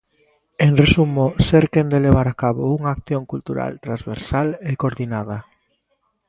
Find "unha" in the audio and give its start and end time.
2.77-2.91